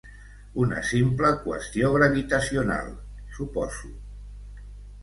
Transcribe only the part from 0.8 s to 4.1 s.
simple qüestió gravitacional, suposo.